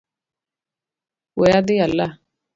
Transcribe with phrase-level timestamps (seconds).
[1.39, 2.05] We adhi ala